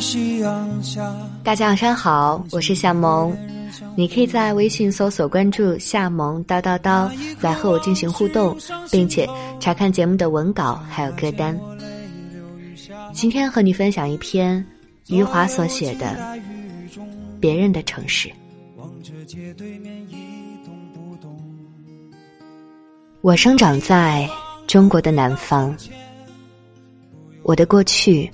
[0.00, 3.36] 夕阳下大家晚上好，我是夏萌。
[3.96, 7.10] 你可以在微信搜索关注“夏萌叨叨叨”
[7.40, 8.56] 来和我进行互动，
[8.90, 9.28] 并且
[9.58, 11.58] 查看节目的文稿还有歌单。
[13.12, 14.64] 今天和你分享一篇
[15.08, 16.06] 余华所写的
[17.40, 18.28] 《别人的城市》。
[23.20, 24.28] 我生长在
[24.66, 25.76] 中国的南方，
[27.42, 28.30] 我的过去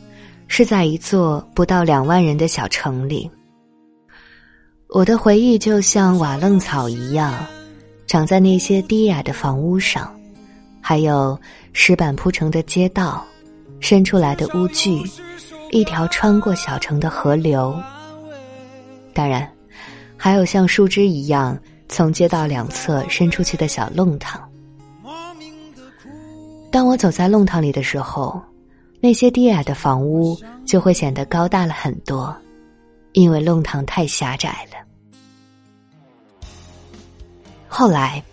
[0.48, 3.30] 是在一座不到两万人的小城里。
[4.89, 7.34] 我的回忆就像瓦楞草一样，
[8.07, 10.15] 长在那些低矮的房屋上，
[10.80, 11.37] 还有
[11.73, 13.25] 石板铺成的街道，
[13.80, 15.03] 伸出来的屋距，
[15.70, 17.77] 一条穿过小城的河流。
[19.12, 19.51] 当然，
[20.17, 21.59] 还有像树枝一样
[21.89, 24.41] 从街道两侧伸出去的小弄堂。
[26.70, 28.41] 当我走在弄堂里的时候，
[29.05, 32.34] 那些低矮的房屋就会显得高大了很多，
[33.12, 36.48] 因为弄堂太狭窄了。
[37.69, 38.25] 后来，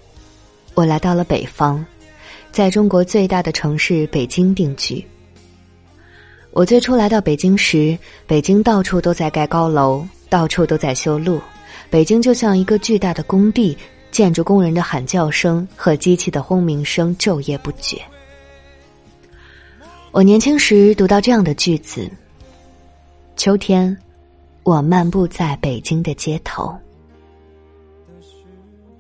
[0.74, 1.84] 我来到了北方，
[2.54, 5.06] 在中国最大的城市北京定居。
[6.52, 11.42] 我最初来到北京时，北京到处都在盖高楼，到处都在修路，
[11.90, 13.78] 北京就像一个巨大的工地，
[14.10, 18.02] 建筑工人的喊叫声和机器的轰鸣声昼夜不绝。
[20.14, 22.10] 我年轻时读到这样的句子
[23.38, 23.98] ：“秋天，
[24.64, 26.76] 我漫步在北京的街头。”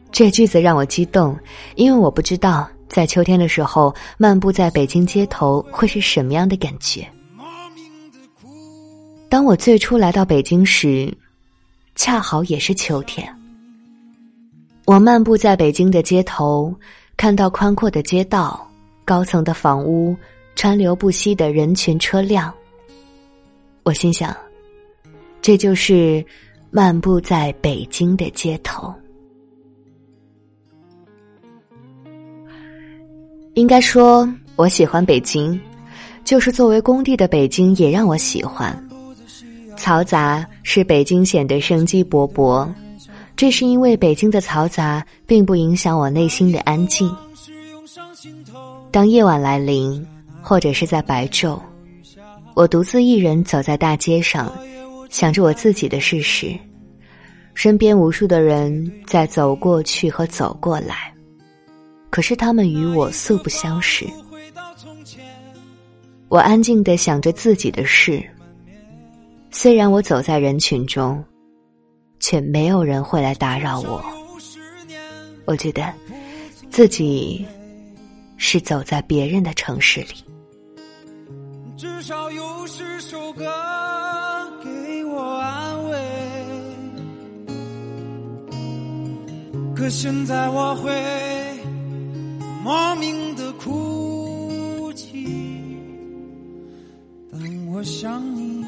[0.09, 1.37] 这句子让我激动，
[1.75, 7.05] 因为我不知道在秋天的时候漫步在北京街头会是什么样的感觉。
[9.27, 11.13] 当我最初来到北京时，
[11.95, 13.27] 恰好也是秋天。
[14.85, 16.73] 我漫步在北京的街头，
[17.17, 18.65] 看到宽阔的街道、
[19.03, 20.15] 高层的房屋、
[20.55, 22.53] 川流不息的人群车辆。
[23.83, 24.35] 我心想，
[25.41, 26.23] 这就是
[26.69, 28.93] 漫步在北京的街头。
[33.55, 35.59] 应该说，我喜欢北京，
[36.23, 38.71] 就是作为工地的北京也让我喜欢。
[39.77, 42.71] 嘈杂使北京显得生机勃勃，
[43.35, 47.13] 这是因为北京的嘈杂并不影响我内心的安静。
[48.89, 50.05] 当夜晚来临，
[50.41, 51.59] 或者是在白昼，
[52.55, 54.51] 我独自一人走在大街上，
[55.09, 56.57] 想着我自己的事时，
[57.53, 61.13] 身边无数的人在走过去和走过来。
[62.09, 64.05] 可是他们与我素不相识，
[66.27, 68.21] 我安静的想着自己的事。
[69.51, 71.23] 虽然我走在人群中，
[72.19, 74.03] 却没有人会来打扰我。
[75.45, 75.91] 我觉得
[76.69, 77.45] 自己
[78.43, 80.15] 是走在别人的城市里。
[81.77, 83.45] 至少有十首歌
[84.63, 85.99] 给我安慰，
[89.75, 90.91] 可现在我会。
[92.63, 95.77] 莫名的哭泣。
[97.31, 98.65] 当我想你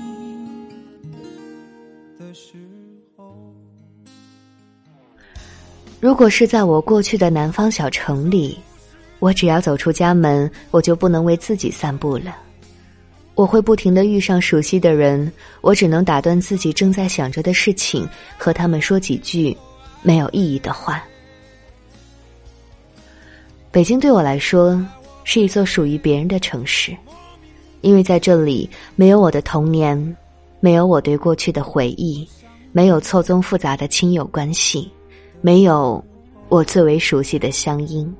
[2.20, 2.54] 的时
[3.18, 3.36] 候，
[6.00, 8.58] 如果是在我过去的南方小城里，
[9.24, 12.36] 我只要走出家门，我就不能为自己散步了。
[13.36, 18.06] 我会不停的遇上熟悉的人，我只能打断自己正在想着的事情，
[18.38, 19.56] 和他们说几句
[20.02, 21.02] 没有意义的话。
[23.72, 24.86] 北京对我来说
[25.24, 26.94] 是一座属于别人的城市，
[27.80, 30.18] 因为在这里没有我的童年，
[30.60, 32.28] 没有我对过去的回忆，
[32.74, 34.92] 没有错综复杂的亲友关系，
[35.40, 36.04] 没有
[36.50, 38.14] 我最为熟悉的乡音。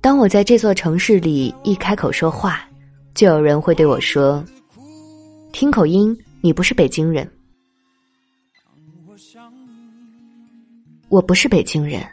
[0.00, 2.66] 当我在这座城市里一开口说话，
[3.14, 4.44] 就有人会对我说
[5.52, 7.30] ：“听口音，你不是北京人。”
[11.08, 12.06] 我不是北京人，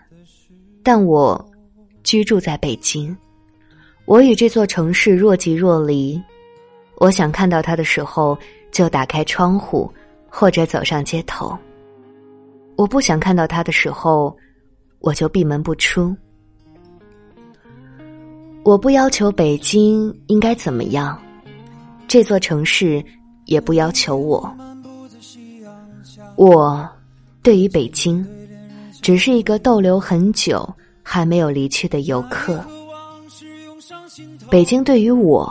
[0.84, 1.44] 但我。
[2.04, 3.14] 居住在北京，
[4.06, 6.18] 我与这座城市若即若离。
[7.00, 8.38] 我想看到他的时候，
[8.72, 9.92] 就打开窗户，
[10.30, 11.54] 或者走上街头；
[12.78, 14.34] 我不想看到他的时候，
[15.00, 16.16] 我就闭门不出。
[18.68, 21.18] 我不要求北京应该怎么样，
[22.06, 23.02] 这座城市
[23.46, 24.54] 也不要求我。
[26.36, 26.86] 我
[27.42, 28.28] 对于北京，
[29.02, 30.70] 只是一个逗留很久。
[31.02, 32.62] 还没有离去的游客，
[34.50, 35.50] 北京对于我，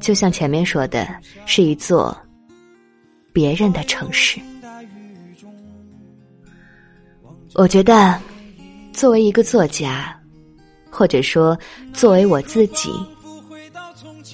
[0.00, 1.06] 就像前面说的，
[1.44, 2.16] 是一座
[3.30, 4.40] 别人的城市。
[7.52, 8.18] 我觉得，
[8.94, 10.18] 作为一个作家，
[10.92, 11.58] 或者说
[11.94, 12.92] 作为我自己，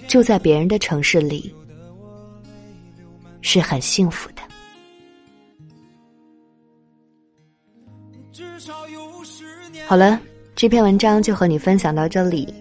[0.09, 1.55] 住在别人的城市里，
[3.41, 4.43] 是很幸福的。
[9.87, 10.21] 好了，
[10.57, 12.53] 这篇文章就和你分享到这里，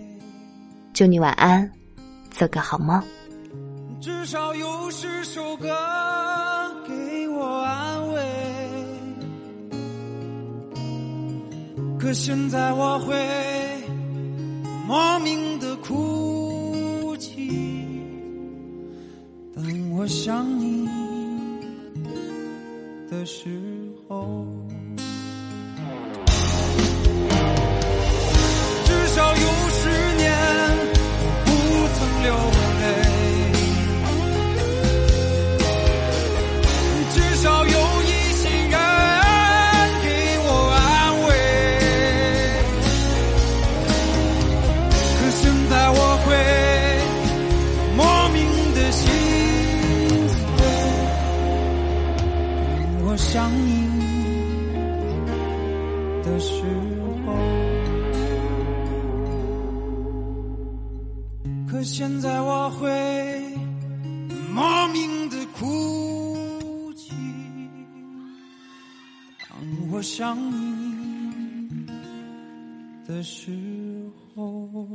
[0.93, 1.69] 祝你晚安，
[2.29, 3.01] 做个好梦。
[3.99, 5.67] 至少有十首歌
[6.87, 8.21] 给我安慰，
[11.99, 13.13] 可现在我会
[14.87, 17.49] 莫名的哭泣。
[19.53, 20.87] 当我想你
[23.11, 23.49] 的时
[24.07, 24.47] 候。
[53.67, 53.73] 你
[56.23, 56.63] 的时
[57.25, 57.33] 候，
[61.69, 62.87] 可现在我会
[64.53, 67.13] 莫名的哭泣。
[69.49, 69.57] 当
[69.91, 71.85] 我想你
[73.07, 73.51] 的时
[74.35, 74.87] 候。